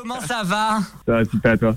[0.00, 1.76] Comment ça va Ça va super à toi.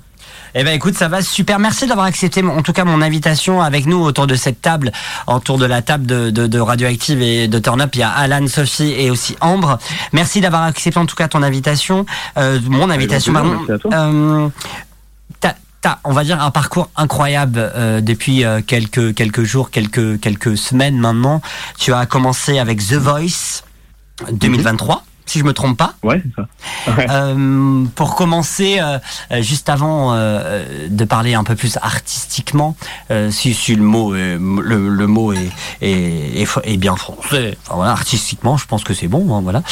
[0.54, 1.58] Eh ben écoute, ça va super.
[1.58, 4.92] Merci d'avoir accepté en tout cas mon invitation avec nous autour de cette table,
[5.26, 7.90] autour de la table de, de, de Radioactive et de Turn Up.
[7.94, 9.78] Il y a Alan, Sophie et aussi Ambre.
[10.12, 12.04] Merci d'avoir accepté en tout cas ton invitation,
[12.36, 13.32] euh, mon invitation.
[13.32, 13.58] pardon.
[13.92, 14.48] Euh,
[15.40, 20.20] t'as- t'as, on va dire, un parcours incroyable euh, depuis euh, quelques quelques jours, quelques
[20.20, 21.40] quelques semaines maintenant.
[21.78, 23.62] Tu as commencé avec The Voice
[24.32, 25.94] 2023, si je me trompe pas.
[26.02, 26.96] Ouais, c'est ça.
[26.96, 27.06] Ouais.
[27.08, 28.98] Euh, pour commencer, euh,
[29.30, 32.76] euh, juste avant euh, de parler un peu plus artistiquement,
[33.30, 38.66] si, si le mot est, le, le mot est, bien français, enfin, voilà, artistiquement, je
[38.66, 39.62] pense que c'est bon, hein, voilà.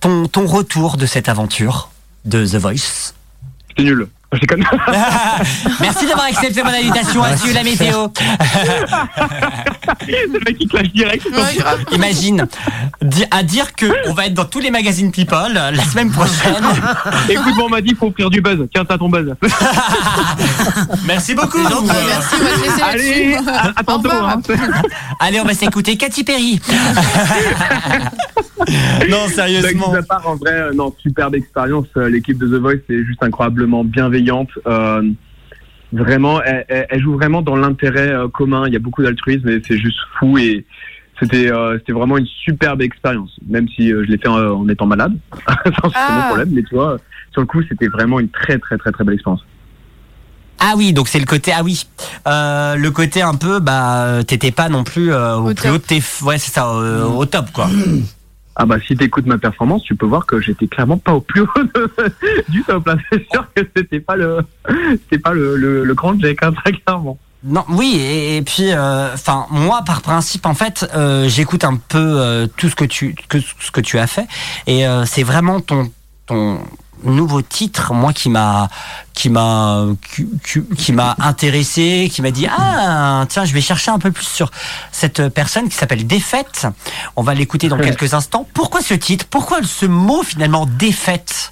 [0.00, 1.90] Ton, ton retour de cette aventure
[2.24, 3.14] de The Voice?
[3.68, 4.06] C'était nul.
[4.32, 4.64] Je déconne.
[5.80, 8.06] Merci d'avoir accepté mon invitation à suivre la météo.
[10.08, 11.26] le mec qui clash direct.
[11.92, 12.46] Imagine,
[13.02, 16.10] di- à dire que on va être dans tous les magazines People euh, la semaine
[16.10, 16.64] prochaine.
[17.28, 18.66] Écoute, bon, on m'a dit, faut offrir du buzz.
[18.72, 19.34] Tiens, t'as ton buzz.
[21.06, 21.58] Merci beaucoup.
[21.58, 23.48] Euh, merci, on va te laisser Allez, là-dessus.
[23.76, 24.08] à, à tantôt.
[24.08, 24.38] Au revoir.
[24.38, 24.42] hein.
[25.20, 26.60] Allez, on va s'écouter Katy Perry.
[29.10, 29.88] non, Blague sérieusement.
[29.88, 31.86] mise à part, en vrai, euh, non, superbe expérience.
[31.96, 34.21] Euh, L'équipe de The Voice est juste incroyablement bienveillante.
[34.66, 35.02] Euh,
[35.92, 38.64] vraiment, elle, elle- elle joue vraiment dans l'intérêt euh, commun.
[38.66, 40.38] Il y a beaucoup d'altruisme et c'est juste fou.
[40.38, 40.64] Et
[41.20, 43.30] c'était euh, c'était vraiment une superbe expérience.
[43.46, 45.14] Même si euh, je l'ai fait en, en étant malade,
[45.82, 46.22] sans Ah.
[46.26, 46.50] problème.
[46.52, 46.96] Mais tu vois,
[47.32, 49.44] sur le coup, c'était vraiment une très, très, très, très belle expérience.
[50.64, 51.82] Ah oui, donc c'est le côté ah oui,
[52.28, 55.72] Euh, le côté un peu bah t'étais pas non plus euh, au, Au plus top.
[55.74, 57.68] haut de tes ouais c'est ça euh, au top quoi.
[58.54, 61.40] Ah bah si t'écoutes ma performance, tu peux voir que j'étais clairement pas au plus
[61.42, 61.46] haut
[62.48, 62.90] du top.
[63.10, 64.40] C'est sûr que c'était pas le,
[65.04, 67.18] c'était pas le, le, grand Jack, hein, très clairement.
[67.44, 72.46] Non, oui, et, puis, enfin, moi, par principe, en fait, euh, j'écoute un peu euh,
[72.56, 74.26] tout ce que tu, que, ce que tu as fait,
[74.66, 75.90] et euh, c'est vraiment ton,
[76.26, 76.60] ton
[77.04, 78.68] nouveau titre, moi, qui m'a,
[79.14, 79.86] qui m'a,
[80.76, 84.50] qui, m'a intéressé, qui m'a dit, ah, tiens, je vais chercher un peu plus sur
[84.90, 86.66] cette personne qui s'appelle Défaite.
[87.16, 88.46] On va l'écouter dans quelques instants.
[88.54, 89.26] Pourquoi ce titre?
[89.28, 91.51] Pourquoi ce mot finalement Défaite?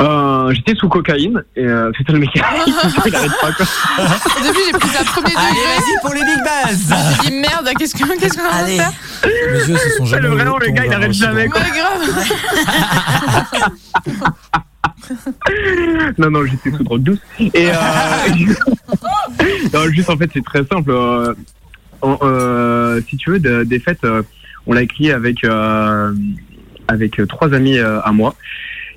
[0.00, 3.64] Euh, j'étais sous cocaïne et euh, c'est le mec il arrête pas quoi.
[3.96, 5.76] Au début, j'ai pris ça premier Allez, degré.
[5.76, 6.94] vas-y pour les big buzz.
[7.22, 8.92] J'ai dit merde, qu'est-ce qu'on qu'est-ce qu'on va faire
[9.52, 11.60] Mes yeux se sont jamais Vraiment, le gars, il arrête jamais, quoi.
[11.60, 12.02] Ouais, grave.
[16.18, 17.18] Non non, j'étais sous drogue douce.
[17.38, 17.72] Et euh,
[19.74, 20.90] non, juste en fait, c'est très simple.
[20.90, 21.34] Euh,
[22.00, 24.06] en- euh, si tu veux, de- des fêtes,
[24.66, 26.12] on l'a écrit avec euh,
[26.88, 28.34] avec trois amis à moi.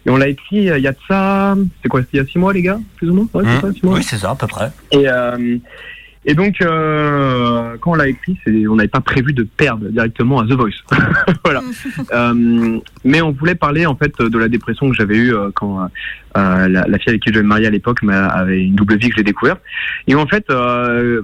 [0.08, 2.24] Et on l'a écrit euh, il y a de ça, c'est quoi, c'était il y
[2.24, 3.28] a six mois les gars, plus ou moins?
[3.34, 3.96] Ouais, c'est ça, six mois?
[3.96, 4.72] Oui, c'est ça, à peu près.
[4.92, 5.58] Et, euh,
[6.26, 10.40] et donc, euh, quand on l'a écrit, c'est, on n'avait pas prévu de perdre directement
[10.40, 10.72] à The Voice.
[11.44, 11.62] voilà.
[12.14, 15.82] Euh, mais on voulait parler en fait de la dépression que j'avais eue euh, quand
[16.38, 18.96] euh, la, la fille avec qui je me marier à l'époque m'a- avait une double
[18.98, 19.58] vie que j'ai découvert.
[20.08, 21.24] Et en fait, euh,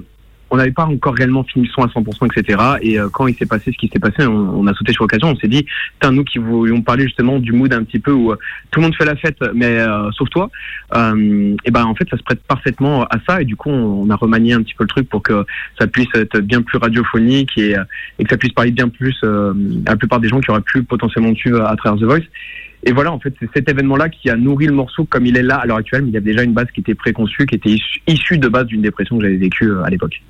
[0.53, 2.63] on n'avait pas encore réellement fini le son à 100%, etc.
[2.83, 5.03] Et euh, quand il s'est passé ce qui s'est passé, on, on a sauté sur
[5.03, 5.29] l'occasion.
[5.29, 8.31] On s'est dit, putain, nous qui voulions parler justement du mood un petit peu où
[8.31, 8.35] euh,
[8.69, 10.51] tout le monde fait la fête, mais euh, sauf toi.
[10.95, 13.41] Euh, et ben en fait, ça se prête parfaitement à ça.
[13.41, 15.43] Et du coup, on, a remanié un petit peu le truc pour que
[15.79, 17.83] ça puisse être bien plus radiophonique et, euh,
[18.19, 19.53] et que ça puisse parler bien plus à
[19.89, 22.27] la plupart des gens qui auraient pu potentiellement suivre à travers The Voice.
[22.85, 25.41] Et voilà, en fait, c'est cet événement-là qui a nourri le morceau comme il est
[25.43, 26.01] là à l'heure actuelle.
[26.03, 27.75] Mais il y a déjà une base qui était préconçue, qui était
[28.07, 30.21] issue, de base d'une dépression que j'avais vécue euh, à l'époque.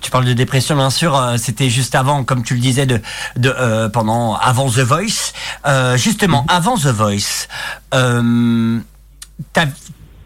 [0.00, 1.16] Tu parles de dépression, bien sûr.
[1.16, 2.98] euh, C'était juste avant, comme tu le disais, de,
[3.36, 5.32] de euh, pendant avant The Voice.
[5.66, 7.46] Euh, justement, avant The Voice,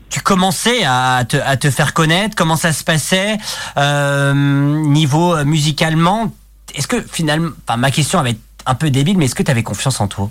[0.09, 2.35] tu commençais à te, à te faire connaître.
[2.37, 3.37] Comment ça se passait
[3.77, 6.33] niveau musicalement?
[6.75, 9.51] Est-ce que finalement, enfin, ma question avait être un peu débile, mais est-ce que tu
[9.51, 10.31] avais confiance en toi?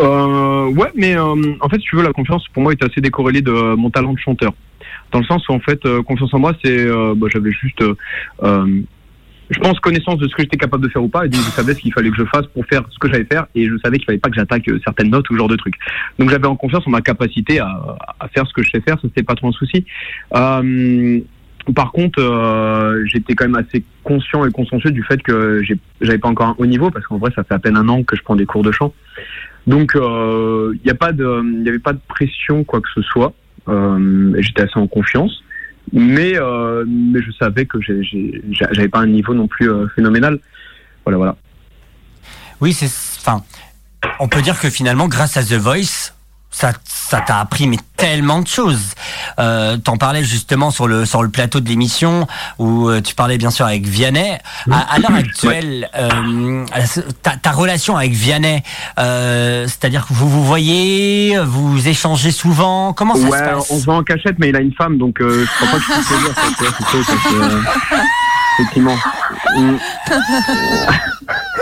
[0.00, 3.00] Euh, ouais, mais euh, en fait, si tu veux, la confiance pour moi est assez
[3.00, 4.52] décorrélée de mon talent de chanteur.
[5.12, 7.82] Dans le sens où en fait, euh, confiance en moi, c'est, euh, bah, j'avais juste,
[7.82, 7.94] euh,
[8.42, 8.80] euh,
[9.50, 11.50] je pense connaissance de ce que j'étais capable de faire ou pas, et donc je
[11.50, 13.76] savais ce qu'il fallait que je fasse pour faire ce que j'allais faire, et je
[13.84, 15.74] savais qu'il fallait pas que j'attaque euh, certaines notes ou ce genre de trucs.
[16.18, 17.68] Donc j'avais en confiance en ma capacité à,
[18.18, 19.84] à faire ce que je sais faire, ça c'était pas trop un souci.
[21.68, 25.62] Euh, par contre, euh, j'étais quand même assez conscient et consciencieux du fait que
[26.00, 28.02] j'avais pas encore un haut niveau, parce qu'en vrai, ça fait à peine un an
[28.02, 28.92] que je prends des cours de chant.
[29.66, 33.32] Donc, il n'y a pas de, il avait pas de pression quoi que ce soit.
[33.68, 35.42] Euh, J'étais assez en confiance,
[35.92, 37.78] mais euh, mais je savais que
[38.50, 40.38] j'avais pas un niveau non plus euh, phénoménal.
[41.04, 41.36] Voilà, voilà.
[42.60, 43.44] Oui, c'est, enfin,
[44.18, 46.14] on peut dire que finalement, grâce à The Voice,
[46.50, 46.72] ça,
[47.12, 48.94] ça t'a appris mais tellement de choses.
[49.38, 52.26] euh, t'en parlais justement sur le sur le plateau de l'émission
[52.58, 54.38] où euh, tu parlais bien sûr avec Vianney.
[54.70, 56.64] À, à l'heure actuelle, euh,
[57.22, 58.62] ta, ta relation avec Vianney,
[58.98, 62.94] euh, c'est-à-dire que vous vous voyez, vous échangez souvent.
[62.94, 64.96] Comment ça ouais, se passe on se voit en cachette, mais il a une femme,
[64.96, 66.34] donc euh, je crois pas que je puisse le dire.
[67.04, 67.60] ça, euh,
[68.58, 68.96] effectivement.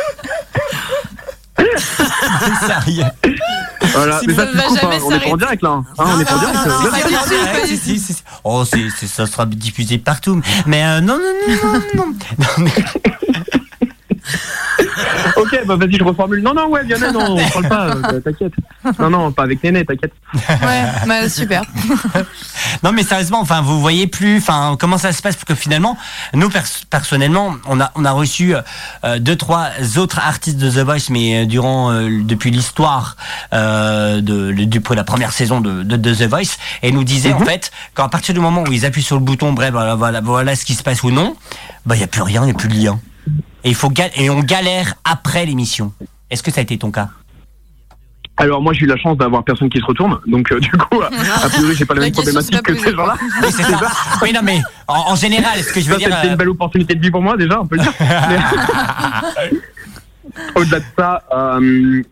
[2.31, 3.87] Mm.
[3.93, 4.99] Voilà, mais ça, tu coupes, hein.
[5.05, 5.71] on est pas en direct là.
[5.71, 5.85] hein.
[5.99, 6.55] Hein, on est en direct.
[6.55, 8.15] non, euh, non, pas du tout.
[8.45, 10.41] Oh, c'est, c'est- ça sera diffusé partout.
[10.67, 12.15] Mais euh, non, non, non, non, non.
[12.39, 12.71] non mais,
[15.41, 16.43] Ok, bah vas-y, je reformule.
[16.43, 18.53] Non, non, ouais, Vianney, non, on parle pas, euh, t'inquiète.
[18.99, 20.13] Non, non, pas avec Néné, t'inquiète.
[20.49, 21.63] Ouais, bah, super.
[22.83, 24.39] non, mais sérieusement, enfin, vous voyez plus.
[24.39, 25.37] Enfin, comment ça se passe?
[25.37, 25.97] Parce que finalement,
[26.35, 28.55] nous pers- personnellement, on a on a reçu
[29.05, 33.17] euh, deux trois autres artistes de The Voice, mais euh, durant euh, depuis l'histoire
[33.53, 37.41] euh, de la première saison de, de, de The Voice, et ils nous disaient en
[37.41, 40.57] fait qu'à partir du moment où ils appuient sur le bouton, bref, voilà, voilà, voilà
[40.57, 41.37] ce qui se passe ou non,
[41.87, 42.99] bah il y a plus rien, il y a plus de lien.
[43.65, 45.93] Et il faut et on galère après l'émission.
[46.31, 47.09] Est-ce que ça a été ton cas?
[48.37, 51.03] Alors, moi, j'ai eu la chance d'avoir personne qui se retourne, donc euh, du coup,
[51.03, 53.15] a priori, j'ai pas la La même problématique que ces gens-là.
[53.43, 53.79] Oui, c'est ça.
[54.23, 56.09] Oui, non, mais en, en général, ce que je veux Ça, dire.
[56.15, 57.93] C'était euh, une belle opportunité de vie pour moi, déjà, on peut le dire.
[58.01, 59.61] Mais-
[60.55, 62.03] Au-delà de ça, euh,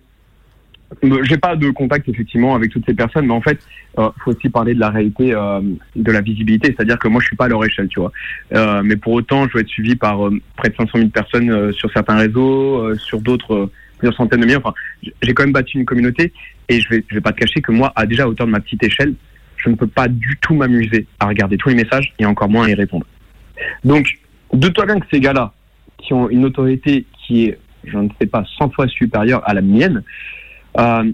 [1.22, 3.58] j'ai pas de contact effectivement avec toutes ces personnes, mais en fait,
[3.98, 5.60] euh, faut aussi parler de la réalité euh,
[5.96, 8.12] de la visibilité, c'est-à-dire que moi, je suis pas à leur échelle, tu vois.
[8.54, 11.50] Euh, mais pour autant, je dois être suivi par euh, près de 500 000 personnes
[11.50, 14.56] euh, sur certains réseaux, euh, sur d'autres plusieurs centaines de milliers.
[14.56, 14.72] Enfin,
[15.22, 16.32] j'ai quand même battu une communauté,
[16.68, 18.52] et je vais, je vais pas te cacher que moi, à déjà à hauteur de
[18.52, 19.14] ma petite échelle,
[19.56, 22.66] je ne peux pas du tout m'amuser à regarder tous les messages et encore moins
[22.66, 23.06] à y répondre.
[23.84, 24.18] Donc,
[24.52, 25.52] de toi bien que ces gars-là,
[25.98, 29.60] qui ont une autorité qui est, je ne sais pas, 100 fois supérieure à la
[29.60, 30.02] mienne,
[30.78, 31.04] euh,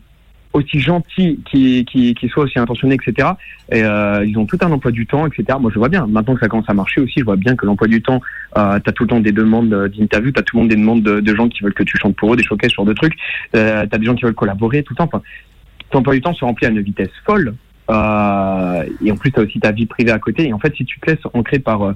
[0.52, 3.28] aussi gentils qui, qui, qui soient aussi intentionnés, etc.
[3.72, 5.58] Et, euh, ils ont tout un emploi du temps, etc.
[5.60, 6.06] Moi, je vois bien.
[6.06, 8.20] Maintenant que ça commence à marcher aussi, je vois bien que l'emploi du temps,
[8.56, 11.02] euh, t'as tout le temps des demandes euh, d'interviews, t'as tout le monde des demandes
[11.02, 13.16] de, gens qui veulent que tu chantes pour eux, des showcases, genre de trucs.
[13.56, 15.10] Euh, t'as des gens qui veulent collaborer, tout le temps.
[15.12, 15.22] Enfin,
[15.90, 17.54] ton emploi du temps se remplit à une vitesse folle.
[17.90, 20.48] Euh, et en plus, tu as aussi ta vie privée à côté.
[20.48, 21.92] Et en fait, si tu te laisses ancrer par, euh,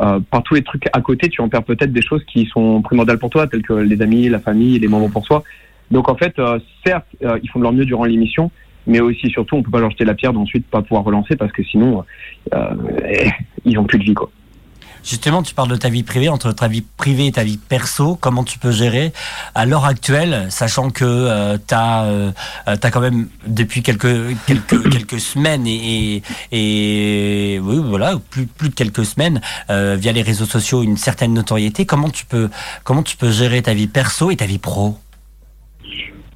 [0.00, 2.82] euh, par tous les trucs à côté, tu en perds peut-être des choses qui sont
[2.82, 5.42] primordiales pour toi, telles que les amis, la famille, les moments pour soi.
[5.90, 8.50] Donc en fait, euh, certes, euh, ils font de leur mieux durant l'émission,
[8.86, 11.52] mais aussi surtout, on peut pas leur jeter la pierre d'ensuite pas pouvoir relancer parce
[11.52, 12.04] que sinon,
[12.54, 12.74] euh,
[13.64, 14.30] ils ont plus de vie quoi.
[15.02, 18.16] Justement, tu parles de ta vie privée, entre ta vie privée et ta vie perso,
[18.16, 19.14] comment tu peux gérer
[19.54, 26.22] à l'heure actuelle, sachant que tu as, quand même depuis quelques quelques quelques semaines et,
[26.52, 29.40] et, oui voilà plus plus de quelques semaines
[29.70, 31.86] euh, via les réseaux sociaux une certaine notoriété.
[31.86, 32.50] Comment tu peux
[32.84, 34.98] comment tu peux gérer ta vie perso et ta vie pro?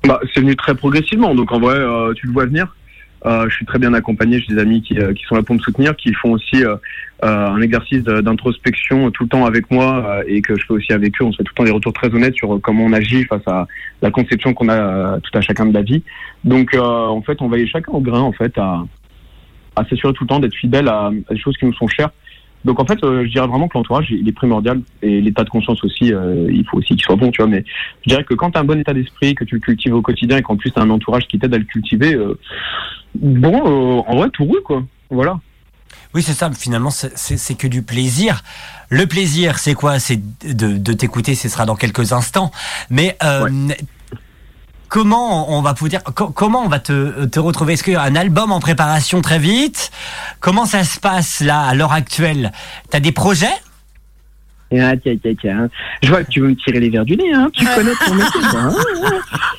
[0.07, 2.75] Bah, c'est venu très progressivement, donc en vrai, euh, tu le vois venir.
[3.25, 5.55] Euh, je suis très bien accompagné, j'ai des amis qui, euh, qui sont là pour
[5.55, 6.77] me soutenir, qui font aussi euh,
[7.25, 10.93] euh, un exercice d'introspection tout le temps avec moi euh, et que je fais aussi
[10.93, 11.25] avec eux.
[11.25, 13.25] On se fait tout le temps des retours très honnêtes sur euh, comment on agit
[13.25, 13.67] face à
[14.03, 16.03] la conception qu'on a tout à chacun de la vie.
[16.45, 18.85] Donc en fait, on va aller chacun au grain en fait à,
[19.75, 22.11] à s'assurer tout le temps d'être fidèle à des choses qui nous sont chères.
[22.65, 25.51] Donc en fait, euh, je dirais vraiment que l'entourage il est primordial et l'état de
[25.51, 27.51] conscience aussi, euh, il faut aussi qu'il soit bon, tu vois.
[27.51, 27.65] Mais
[28.05, 30.03] je dirais que quand tu as un bon état d'esprit, que tu le cultives au
[30.03, 32.39] quotidien et qu'en plus tu as un entourage qui t'aide à le cultiver, euh,
[33.15, 34.83] bon, en vrai, tout roule quoi.
[35.11, 35.39] Voilà.
[36.15, 36.51] Oui, c'est ça.
[36.53, 38.43] Finalement, c'est- que du plaisir.
[38.89, 39.99] Le plaisir, c'est quoi?
[39.99, 41.35] C'est de, de t'écouter.
[41.35, 42.51] Ce sera dans quelques instants.
[42.89, 43.49] Mais euh,
[44.89, 47.75] comment on va pouvoir dire co- Comment on va te, te retrouver?
[47.75, 49.91] Est-ce qu'il y a un album en préparation très vite?
[50.41, 52.53] Comment ça se passe là à l'heure actuelle?
[52.91, 53.47] T'as des projets?
[54.77, 55.69] Ah, tiens, tiens, tiens.
[56.03, 57.49] Je vois que tu veux me tirer les verres du nez, hein.
[57.53, 58.75] Tu connais ton métier, toi, hein.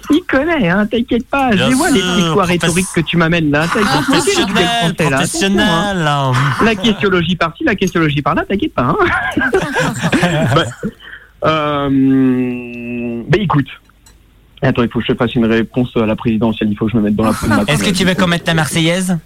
[0.10, 0.86] Il connaît, hein.
[0.88, 1.52] T'inquiète pas.
[1.52, 3.66] Bien Je vois les sûr, professe- rhétoriques que tu m'amènes là.
[3.68, 4.02] T'inquiète pas.
[4.02, 4.80] Professionnel, Français, là.
[4.82, 6.08] Attention, professionnel.
[6.08, 6.32] hein.
[6.66, 8.94] La questionologie par-ci, la questionologie par-là, t'inquiète pas.
[8.94, 8.98] Hein
[10.56, 10.64] bah,
[11.46, 13.68] euh, bah, écoute.
[14.66, 16.70] Attends, il faut que je te fasse une réponse à la présidentielle.
[16.72, 18.28] Il faut que je me mette dans la peau de Est-ce que tu veux qu'on
[18.28, 19.18] mette la Marseillaise?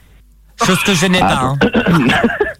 [0.65, 1.67] Chose que je n'ai Ah, pas.
[1.71, 2.17] hein.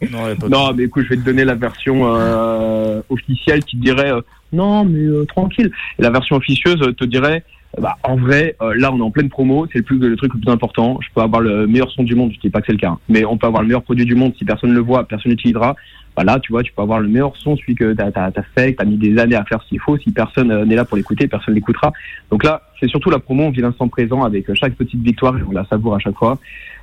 [0.50, 4.12] Non, pas mais écoute, je vais te donner la version euh, officielle qui te dirait
[4.14, 4.22] euh,
[4.54, 5.70] non, mais euh, tranquille.
[5.98, 7.44] Et la version officieuse te dirait
[7.78, 10.34] bah, en vrai, euh, là, on est en pleine promo, c'est le, plus, le truc
[10.34, 10.98] le plus important.
[11.02, 12.90] Je peux avoir le meilleur son du monde, je dis pas que c'est le cas,
[12.90, 14.34] hein, mais on peut avoir le meilleur produit du monde.
[14.40, 15.76] Si personne ne le voit, personne n'utilisera.
[16.16, 18.74] Bah là, tu vois, tu peux avoir le meilleur son, celui que tu as, fait,
[18.74, 19.98] que tu as mis des années à faire s'il faut.
[19.98, 21.94] Si personne euh, n'est là pour l'écouter, personne l'écoutera.
[22.30, 25.36] Donc là, c'est surtout la promo, on vit l'instant présent avec euh, chaque petite victoire
[25.48, 26.38] on la savoure à chaque fois.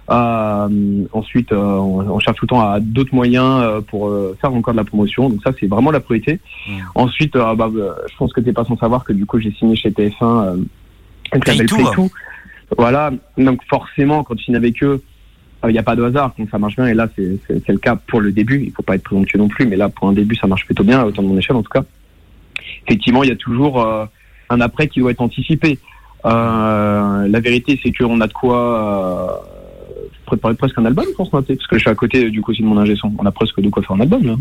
[0.09, 4.37] Euh, ensuite, euh, on, on cherche tout le temps à d'autres moyens euh, pour euh,
[4.41, 5.29] faire encore de la promotion.
[5.29, 6.41] Donc ça, c'est vraiment la priorité.
[6.95, 9.91] Ensuite, bah, je pense que t'es pas sans savoir que du coup, j'ai signé chez
[9.91, 10.57] TF1 euh,
[11.33, 11.85] avec la belle Play.
[12.77, 13.11] Voilà.
[13.37, 15.03] Donc forcément, quand tu signes avec eux,
[15.69, 16.87] il n'y a pas de hasard quand ça marche bien.
[16.87, 18.63] Et là, c'est le cas pour le début.
[18.65, 20.85] Il faut pas être présomptueux non plus, mais là, pour un début, ça marche plutôt
[20.85, 21.85] bien, autant de mon échelle en tout cas.
[22.87, 24.05] Effectivement, il y a toujours euh,
[24.51, 25.79] un après qui doit être anticipé.
[26.25, 31.37] Euh, la vérité, c'est qu'on a de quoi euh, préparer presque un album pour ce
[31.37, 33.13] matin, parce que je suis à côté du coup aussi de mon ingé son.
[33.19, 34.25] On a presque de quoi faire un album.
[34.25, 34.35] Là.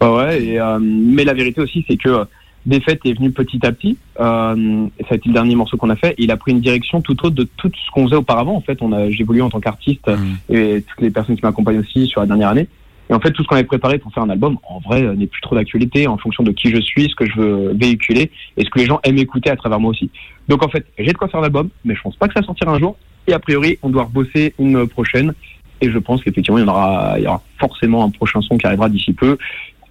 [0.00, 0.42] Ouais, ouais.
[0.42, 2.24] Et, euh, mais la vérité aussi, c'est que
[2.64, 3.98] Défaite est venu petit à petit.
[4.20, 6.12] Euh, et ça a été le dernier morceau qu'on a fait.
[6.18, 8.54] Et il a pris une direction tout autre de tout ce qu'on faisait auparavant.
[8.54, 10.10] En fait, on a, j'ai évolué en tant qu'artiste
[10.48, 12.68] et toutes les personnes qui m'accompagnent aussi sur la dernière année.
[13.10, 15.14] Et en fait, tout ce qu'on avait préparé pour faire un album, en vrai, euh,
[15.14, 18.30] n'est plus trop d'actualité en fonction de qui je suis, ce que je veux véhiculer
[18.56, 20.10] et ce que les gens aiment écouter à travers moi aussi.
[20.48, 22.42] Donc en fait, j'ai de quoi faire un album, mais je pense pas que ça
[22.42, 22.96] sortira un jour.
[23.26, 25.34] Et a priori, on doit rebosser une prochaine.
[25.82, 28.56] Et je pense qu'effectivement, il y en aura, il y aura forcément un prochain son
[28.56, 29.36] qui arrivera d'ici peu.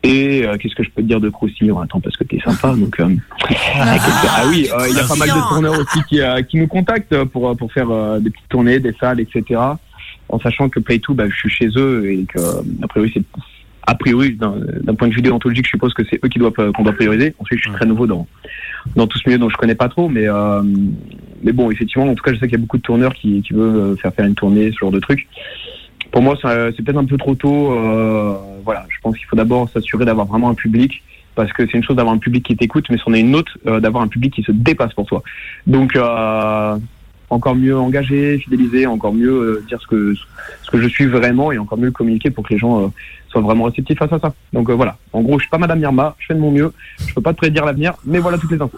[0.04, 2.74] Et euh, qu'est-ce que je peux te dire de croustillant Attends, parce que t'es sympa,
[2.76, 3.00] donc.
[3.00, 3.08] euh,
[3.76, 6.68] ah oui, euh, il y a pas mal de tourneurs aussi qui, euh, qui nous
[6.68, 9.60] contactent pour euh, pour faire euh, des petites tournées, des salles, etc.
[10.30, 13.24] En sachant que Play2, bah, je suis chez eux et que euh, a priori c'est
[13.88, 16.72] a priori d'un point de vue déontologique, je suppose que c'est eux qui doivent euh,
[16.72, 17.36] qu'on doit prioriser.
[17.40, 18.28] Ensuite, je suis très nouveau dans
[18.96, 20.64] dans tout ce milieu, donc je connais pas trop, mais euh,
[21.44, 23.42] mais bon, effectivement, en tout cas, je sais qu'il y a beaucoup de tourneurs qui
[23.42, 25.28] qui veulent euh, faire faire une tournée, ce genre de truc.
[26.12, 27.72] Pour moi, c'est peut-être un peu trop tôt.
[27.72, 31.02] euh, voilà, je pense qu'il faut d'abord s'assurer d'avoir vraiment un public,
[31.36, 33.58] parce que c'est une chose d'avoir un public qui t'écoute, mais c'en est une autre
[33.66, 35.24] euh, d'avoir un public qui se dépasse pour toi.
[35.66, 36.78] Donc, euh,
[37.30, 40.14] encore mieux engagé, fidéliser, encore mieux euh, dire ce que
[40.64, 42.88] ce que je suis vraiment, et encore mieux communiquer pour que les gens euh,
[43.30, 44.34] soient vraiment réceptifs face à ça.
[44.52, 44.98] Donc euh, voilà.
[45.14, 46.74] En gros, je suis pas Madame Irma, je fais de mon mieux.
[47.08, 48.78] Je peux pas te prédire l'avenir, mais voilà toutes les infos.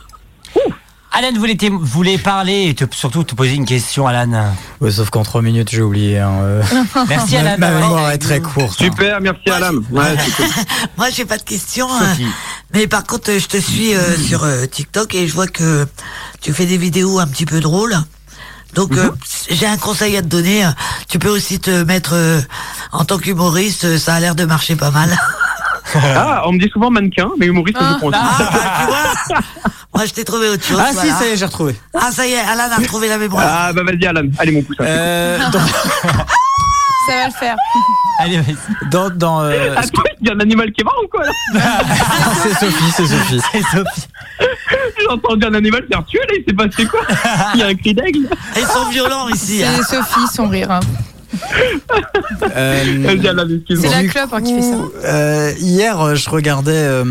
[1.15, 4.51] Alan voulait, voulait parler et te- surtout te poser une question, Alan.
[4.81, 6.17] Ouais, sauf qu'en 3 minutes, j'ai oublié.
[6.19, 6.63] hein, euh.
[7.07, 7.55] Merci, Alan.
[7.59, 8.81] Ma mémoire est très courte.
[8.81, 8.85] hein.
[8.85, 9.75] Super, merci Alan.
[9.91, 10.45] Ouais, cool.
[10.97, 11.87] Moi, j'ai pas de questions.
[11.91, 12.15] hein.
[12.73, 15.85] Mais par contre, je te suis euh, sur euh, TikTok et je vois que
[16.41, 17.95] tu fais des vidéos un petit peu drôles.
[18.73, 19.11] Donc, euh,
[19.51, 20.67] j'ai un conseil à te donner.
[21.07, 22.41] Tu peux aussi te mettre euh,
[22.91, 23.99] en tant qu'humoriste.
[23.99, 25.15] Ça a l'air de marcher pas mal.
[25.95, 27.85] Ah, on me dit souvent mannequin, mais humoriste, je.
[27.85, 28.37] Ah, bah,
[29.27, 29.41] tu vois
[29.95, 30.79] Moi, je t'ai trouvé autre chose.
[30.81, 31.75] Ah si, ça y est, j'ai retrouvé.
[31.93, 33.43] Ah, ça y est, Alan a retrouvé la mémoire.
[33.47, 34.75] Ah bah vas-y Alan, allez mon pouce.
[34.81, 37.55] Euh, dans, Ça va le faire.
[38.19, 38.89] Allez, vas-y.
[38.89, 41.21] dans, dans, euh, Ah, toi, il y a un animal qui est mort ou quoi
[41.23, 41.81] là
[42.41, 43.41] c'est Sophie, c'est Sophie.
[43.51, 44.07] C'est Sophie.
[44.99, 47.01] J'ai entendu un animal faire tuer là, il s'est passé quoi
[47.55, 48.29] Il y a un cri d'aigle.
[48.55, 49.63] Ils sont violents ici.
[49.63, 49.71] hein.
[49.77, 50.71] C'est Sophie, son rire.
[50.71, 50.79] hein.
[52.55, 52.83] Euh,
[53.69, 54.75] C'est la clope hein, qui fait ça.
[55.05, 57.03] Euh, hier, je regardais, euh,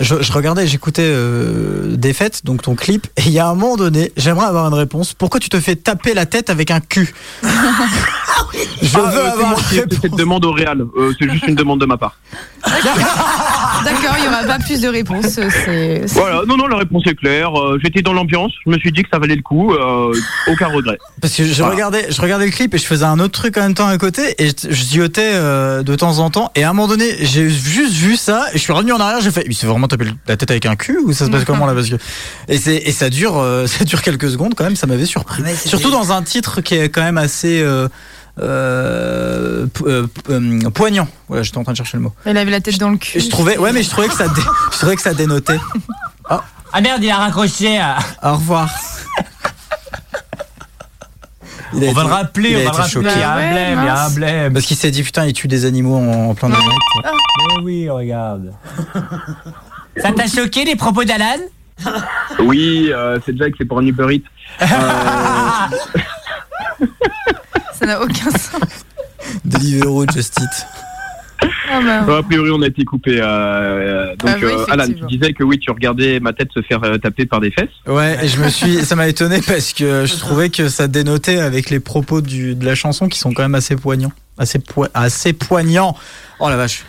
[0.00, 3.06] je, je regardais, j'écoutais euh, des fêtes, donc ton clip.
[3.16, 5.14] Et il y a un moment donné, j'aimerais avoir une réponse.
[5.14, 7.12] Pourquoi tu te fais taper la tête avec un cul?
[8.82, 9.58] Je Ah, veux euh, c'est avoir moi
[10.04, 10.80] une demande au Real.
[10.96, 12.16] Euh, c'est juste une demande de ma part.
[12.64, 15.26] D'accord, il n'y aura pas plus de réponses.
[15.26, 15.50] C'est.
[15.50, 17.50] c'est- Voilà, non, non, la réponse est claire.
[17.58, 19.72] Euh, J'étais dans l'ambiance, je me suis dit que ça valait le coup.
[19.74, 20.12] euh,
[20.46, 20.98] aucun regret.
[21.20, 23.74] Parce que je regardais, je regardais le clip et je faisais un autre truc même
[23.74, 26.50] temps à côté et je, ziotais euh, de temps en temps.
[26.54, 29.20] Et à un moment donné, j'ai juste vu ça et je suis revenu en arrière.
[29.20, 31.44] J'ai fait, il s'est vraiment tapé la tête avec un cul ou ça se passe
[31.44, 31.96] comment là parce que
[32.48, 34.76] et c'est et ça dure, euh, ça dure quelques secondes quand même.
[34.76, 35.42] Ça m'avait surpris.
[35.44, 37.88] Ah ouais, Surtout dans un titre qui est quand même assez euh,
[38.40, 41.08] euh, po- euh, euh, poignant.
[41.28, 42.12] Voilà, j'étais en train de chercher le mot.
[42.24, 43.20] Elle avait la tête dans le cul.
[43.20, 44.40] Je trouvais, ouais, mais je trouvais que ça, dé-
[44.72, 45.58] je trouvais que ça dénotait.
[46.70, 47.80] Ah merde, il a raccroché.
[48.22, 48.68] Au revoir.
[51.74, 52.90] On va été- le rappeler, on va le rappeler.
[52.90, 53.08] choqué.
[53.14, 54.14] Il y a un Bah blême, il y a un mince.
[54.14, 54.52] blême.
[54.54, 56.66] Parce qu'il s'est dit putain, il tue des animaux en, en plein direct.
[57.04, 58.52] Mais oui, regarde.
[59.96, 61.38] Ça t'a choqué les propos d'Alan?
[62.40, 64.22] Oui, euh, c'est déjà que c'est pour un Uber Eats.
[64.62, 64.66] Euh,
[67.72, 68.84] Ça n'a aucun sens.
[69.44, 70.66] Deliveroo, Just Eat.
[71.70, 73.20] Ah bah, a priori, on a été coupé.
[73.20, 76.48] euh, euh, donc, Ah oui, euh, Alan, tu disais que oui, tu regardais ma tête
[76.52, 77.68] se faire euh, taper par des fesses.
[77.86, 81.38] Ouais, et je me suis, ça m'a étonné parce que je trouvais que ça dénotait
[81.40, 84.88] avec les propos du, de la chanson qui sont quand même assez poignants, assez poi-
[84.94, 85.94] assez poignants.
[86.40, 86.84] Oh la vache,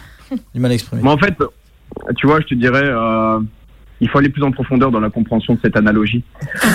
[0.54, 1.02] du mal exprimé.
[1.04, 1.34] Mais en fait,
[2.18, 3.40] tu vois, je te dirais, euh,
[4.02, 6.24] il faut aller plus en profondeur dans la compréhension de cette analogie.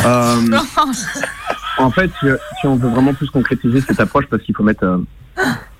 [0.05, 0.37] Euh,
[1.79, 2.27] en fait, si,
[2.61, 4.99] si on veut vraiment plus concrétiser cette approche, parce qu'il faut mettre euh,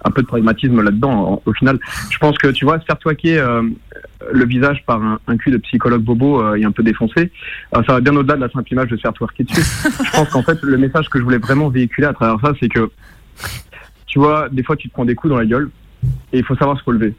[0.05, 1.79] un peu de pragmatisme là-dedans, au final,
[2.11, 3.63] je pense que, tu vois, se faire toiquer euh,
[4.33, 7.33] le visage par un, un cul de psychologue bobo euh, et un peu défoncé,
[7.75, 9.63] euh, ça va bien au-delà de la simple image de se faire twerker dessus.
[9.63, 12.69] je pense qu'en fait, le message que je voulais vraiment véhiculer à travers ça, c'est
[12.69, 12.91] que,
[14.07, 15.71] tu vois, des fois, tu te prends des coups dans la gueule
[16.33, 17.15] et il faut savoir se relever.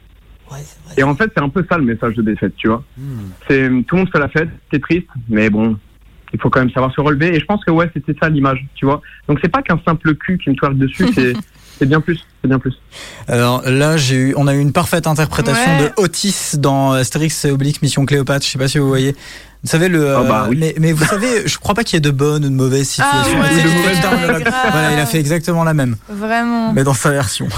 [0.50, 0.94] Ouais, c'est vrai.
[0.98, 2.84] Et en fait, c'est un peu ça le message de défaite, tu vois.
[3.48, 5.76] C'est tout le monde fait la fête, t'es triste, mais bon,
[6.32, 7.34] il faut quand même savoir se relever.
[7.34, 9.02] Et je pense que ouais, c'était ça l'image, tu vois.
[9.28, 11.32] Donc c'est pas qu'un simple cul qui me twerk dessus, c'est
[11.78, 12.74] c'est bien plus, c'est bien plus.
[13.28, 15.92] Alors là, j'ai eu, on a eu une parfaite interprétation Ouais.
[15.96, 18.44] de Otis dans Astérix et Obélix Mission Cléopâtre.
[18.46, 19.12] Je sais pas si vous voyez.
[19.62, 20.14] Vous savez le.
[20.16, 20.56] Ah bah euh, oui.
[20.58, 22.96] mais, mais vous savez, je crois pas qu'il y ait de bonnes ou de mauvaises
[23.00, 23.40] Ah situations.
[23.40, 26.72] ouais, la- Voilà, il a fait exactement la même, Vraiment.
[26.72, 27.48] mais dans sa version.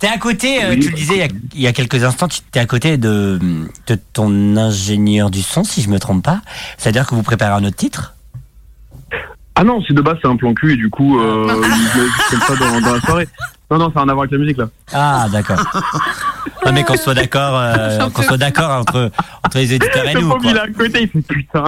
[0.00, 0.80] T'es à côté, euh, Oui.
[0.80, 2.98] tu le disais il y a- il y, a quelques instants, tu es à côté
[2.98, 3.38] de,
[3.86, 6.42] de ton ingénieur du son, si je me trompe pas.
[6.76, 8.13] C'est-à-dire que vous préparez un autre titre?
[9.64, 12.40] Ah non, c'est de base, c'est un plan cul et du coup, euh, juste comme
[12.40, 13.28] ça dans, dans la soirée.
[13.70, 14.68] Non, non, ça n'a rien à voir avec la musique là.
[14.92, 15.58] Ah, d'accord.
[16.66, 19.10] non, mais qu'on soit d'accord, euh, qu'on soit d'accord entre,
[19.42, 20.38] entre les éditeurs et nous, quoi.
[20.44, 21.64] il est à côté, il fait putain.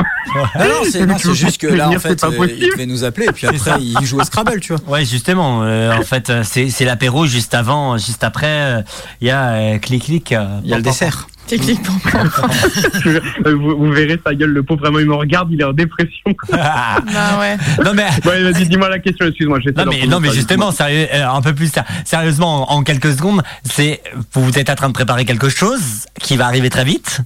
[0.55, 3.27] Ah non, c'est non, c'est juste que là, en fait, euh, il devait nous appeler
[3.29, 4.83] et puis après, il joue au Scrabble, tu vois.
[4.99, 5.63] Ouais, justement.
[5.63, 8.47] euh, en fait, euh, c'est c'est l'apéro juste avant, juste après.
[8.79, 8.83] euh,
[9.23, 10.33] Il y a euh, clic clic.
[10.33, 11.27] euh, Il y a le dessert.
[11.47, 11.95] Techniquement.
[13.45, 16.35] Vous, vous verrez sa gueule, le pauvre, vraiment, il me regarde, il est en dépression.
[16.51, 16.97] bah
[17.41, 17.57] ouais.
[17.85, 18.07] non mais.
[18.25, 19.59] Ouais, vas-y, dis-moi la question, excuse-moi.
[19.77, 21.71] Non mais, non mais justement, sérieux, euh, un peu plus
[22.05, 24.01] sérieusement, en, en quelques secondes, c'est
[24.33, 27.21] vous êtes en train de préparer quelque chose qui va arriver très vite,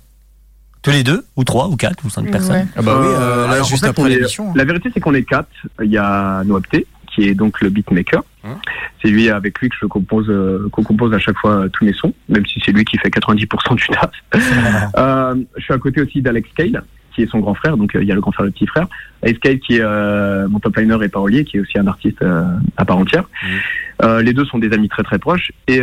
[0.82, 2.56] tous les deux, ou trois, ou quatre, ou cinq personnes?
[2.56, 2.66] Ouais.
[2.76, 4.52] Ah bah oui, Euh, euh, là, alors, juste en fait, après l'émission.
[4.54, 5.48] La vérité, c'est qu'on est quatre.
[5.82, 6.86] Il y a Noapté,
[7.20, 8.22] qui est donc le beatmaker.
[8.44, 8.56] Hein
[9.02, 11.84] c'est lui, avec lui, que je compose, euh, qu'on compose à chaque fois euh, tous
[11.84, 14.10] mes sons, même si c'est lui qui fait 90% du taf.
[14.96, 16.82] Euh, je suis à côté aussi d'Alex Cale,
[17.14, 18.52] qui est son grand frère, donc euh, il y a le grand frère et le
[18.52, 18.86] petit frère.
[19.42, 22.44] Cale, qui est euh, mon top liner et parolier, qui est aussi un artiste euh,
[22.76, 23.24] à part entière.
[24.02, 25.52] Euh, les deux sont des amis très très proches.
[25.68, 25.80] Et,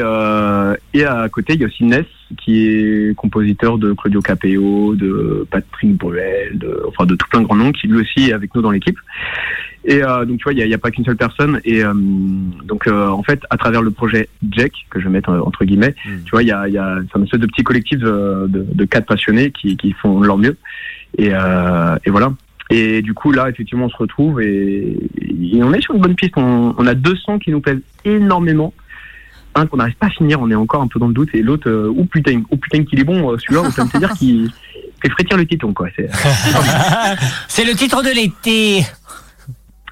[0.93, 2.05] et à côté, il y a aussi Ness,
[2.43, 7.45] qui est compositeur de Claudio Capeo, de Patrick Bruel, de, enfin de tout plein de
[7.45, 8.97] grands noms, qui lui aussi est avec nous dans l'équipe.
[9.85, 11.61] Et euh, donc tu vois, il n'y a, pas qu'une seule personne.
[11.63, 15.29] Et euh, donc euh, en fait, à travers le projet Jack, que je vais mettre
[15.29, 16.23] entre guillemets, Mm.
[16.25, 18.85] tu vois, il y a, y a c'est un espèce de petit collectif de, de
[18.85, 20.57] quatre passionnés qui, qui font leur mieux.
[21.17, 22.31] Et, euh, et voilà.
[22.69, 24.97] Et du coup, là, effectivement, on se retrouve et,
[25.53, 26.33] et on est sur une bonne piste.
[26.37, 28.73] On, on a deux sons qui nous plaisent énormément.
[29.55, 31.41] Un qu'on n'arrive pas à finir, on est encore un peu dans le doute, et
[31.41, 34.51] l'autre, euh, ou putain, ou putain qu'il est bon, euh, celui-là, autant te dire qu'il
[35.01, 35.87] fait frétire le téton, quoi.
[35.95, 36.09] C'est-
[37.47, 38.85] c'est le titre de l'été.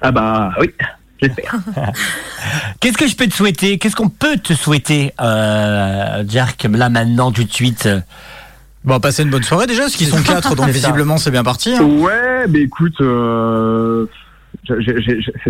[0.02, 0.68] Ah bah oui,
[1.20, 1.56] j'espère.
[2.80, 3.78] Qu'est-ce que je peux te souhaiter?
[3.78, 7.88] Qu'est-ce qu'on peut te souhaiter, euh, Jack, là maintenant, tout de suite
[8.86, 11.74] Bon, passer une bonne soirée déjà, parce qu'ils sont quatre, donc visiblement c'est bien parti.
[11.74, 11.82] hein.
[11.82, 14.06] Ouais, mais écoute, euh,
[14.66, 14.74] c'est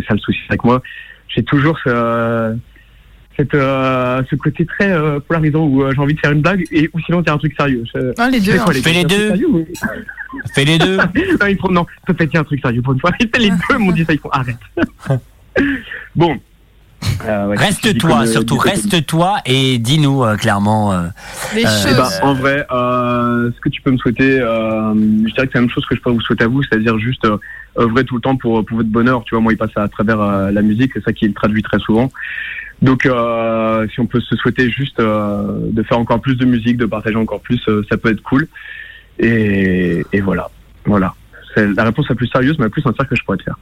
[0.06, 0.82] ça le souci avec moi.
[1.28, 2.56] J'ai toujours ce,
[3.36, 6.64] cette, euh, ce côté très euh, polarisant où euh, j'ai envie de faire une blague
[6.72, 7.84] et ou sinon c'est un truc sérieux.
[7.94, 8.52] Je- Non, les deux.
[8.52, 8.72] fais quoi, hein.
[8.74, 9.28] les Fais deux.
[9.28, 9.66] sérieux ou-
[10.54, 10.96] Fais les deux.
[11.40, 13.10] non, ils font, non, ça peut être un truc sérieux pour une fois.
[13.38, 14.56] les deux m'ont dit ça, ils font arrête.
[16.14, 16.38] bon.
[17.26, 20.92] Euh, ouais, dis Reste-toi, comme, euh, surtout, reste-toi et dis-nous euh, clairement.
[20.92, 21.06] euh,
[21.54, 25.32] Les Euh, Eh ben, en vrai, euh, ce que tu peux me souhaiter, euh, je
[25.34, 27.24] dirais que c'est la même chose que je pourrais vous souhaiter à vous, c'est-à-dire juste
[27.24, 27.36] euh,
[27.78, 29.22] œuvrer tout le temps pour, pour votre bonheur.
[29.24, 31.62] Tu vois, moi, il passe à travers euh, la musique, c'est ça qui le traduit
[31.62, 32.10] très souvent.
[32.82, 36.76] Donc, euh, si on peut se souhaiter juste euh, de faire encore plus de musique,
[36.76, 38.46] de partager encore plus, euh, ça peut être cool.
[39.18, 40.50] Et, et voilà,
[40.84, 41.14] voilà.
[41.54, 43.56] C'est la réponse la plus sérieuse, mais la plus sincère que je pourrais te faire.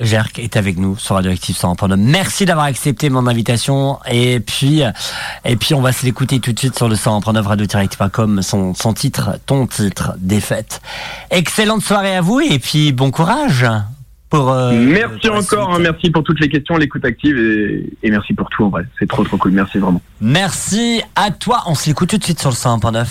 [0.00, 1.96] Jerk est avec nous sur Radioactive 100.9.
[1.96, 3.98] Merci d'avoir accepté mon invitation.
[4.10, 4.82] Et puis,
[5.44, 8.92] et puis on va se l'écouter tout de suite sur le 100.9 radio-direct.com, son, son
[8.92, 10.80] titre, ton titre, Défaite.
[11.30, 13.66] Excellente soirée à vous et puis bon courage.
[14.28, 18.10] Pour, euh, merci pour encore, hein, merci pour toutes les questions, l'écoute active et, et
[18.10, 18.84] merci pour tout en vrai.
[18.98, 20.02] C'est trop trop cool, merci vraiment.
[20.20, 21.62] Merci à toi.
[21.66, 23.06] On se l'écoute tout de suite sur le 100.9.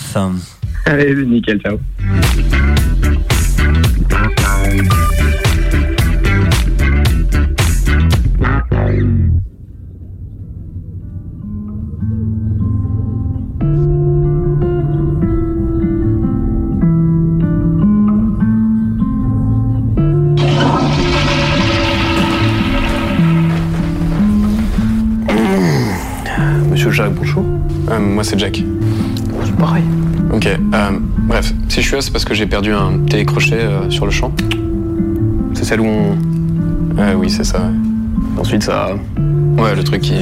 [0.84, 1.78] Allez, nickel, ciao.
[28.26, 28.62] C'est Jack.
[29.44, 29.84] C'est pareil.
[30.32, 30.46] Ok.
[30.46, 30.90] euh,
[31.28, 34.10] bref, si je suis là, c'est parce que j'ai perdu un télécrochet euh, sur le
[34.10, 34.32] champ.
[35.54, 36.16] C'est celle où on.
[36.98, 37.58] Euh, oui, c'est ça.
[37.60, 38.40] ouais.
[38.40, 38.88] Ensuite, ça.
[39.58, 40.14] Ouais, le truc qui.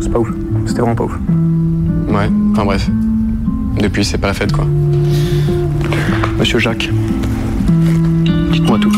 [0.00, 0.28] C'est pas ouf.
[0.66, 1.18] C'était vraiment pas ouf.
[2.08, 2.88] Ouais, enfin bref.
[3.80, 4.66] Depuis, c'est pas la fête, quoi.
[6.38, 6.90] Monsieur Jacques.
[8.52, 8.92] Dites-moi tout.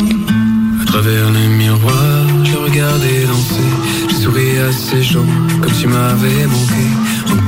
[0.83, 3.63] À travers les miroirs, je regardais danser.
[4.09, 5.25] J'ai souri à ces gens
[5.63, 6.85] comme tu m'avais manqué.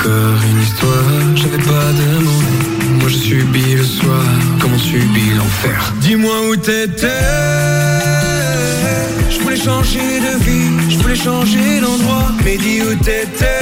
[0.00, 2.56] Encore une histoire, j'avais pas demandé.
[3.00, 4.24] Moi je subis le soir,
[4.58, 5.92] comme on subit l'enfer?
[6.00, 7.08] Dis-moi où t'étais.
[9.28, 12.32] Je changer de vie, je voulais changer d'endroit.
[12.46, 13.60] Mais dis où t'étais.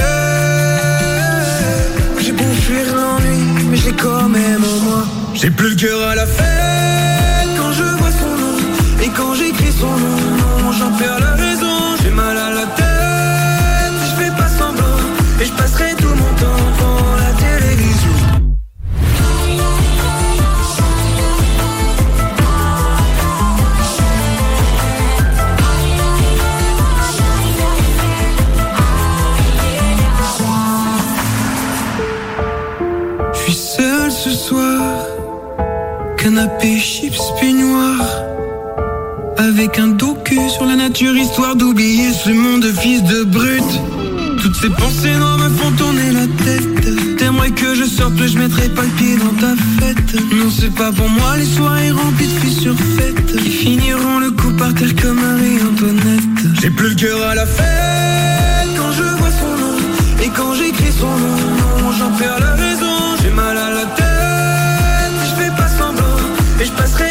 [2.21, 3.39] J'ai beau fuir l'ennui,
[3.71, 5.05] mais j'ai quand même en moi.
[5.35, 8.59] J'ai plus le cœur à la fête quand je vois son nom.
[9.03, 11.97] Et quand j'écris son nom, j'en perds la raison.
[12.01, 15.01] J'ai mal à la tête, je fais pas semblant.
[15.41, 15.88] Et je passerai
[41.29, 43.75] histoire d'oublier ce monde de fils de brute.
[44.41, 47.19] Toutes ces pensées noires me font tourner la tête.
[47.19, 50.15] T'aimerais que je sorte, mais je mettrai pas le pied dans ta fête.
[50.33, 53.27] Non, c'est pas pour moi les soirées remplies de filles surfaites.
[53.27, 56.61] Qui finiront le coup par terre comme Marie-Antoinette.
[56.63, 59.77] J'ai plus le cœur à la fête quand je vois son nom.
[60.25, 62.97] Et quand j'écris son nom, j'en perds la raison.
[63.23, 66.21] J'ai mal à la tête, je fais pas semblant.
[66.61, 67.08] Et je passerai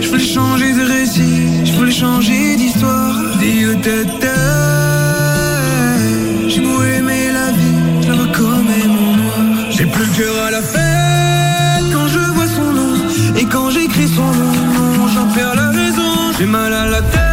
[0.00, 3.14] Je voulais changer de récit, je voulais changer d'histoire.
[3.40, 3.72] Dis où.
[6.48, 9.70] J'ai beau aimer la vie, je la vois comme mon noir.
[9.70, 12.94] J'ai plus le cœur à la fête quand je vois son nom.
[13.36, 16.32] Et quand j'écris son nom, j'en perds la raison.
[16.38, 17.23] J'ai mal à la tête.